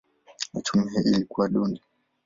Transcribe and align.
Uchumi 0.53 0.91
ilikuwa 1.05 1.47
duni. 1.49 1.81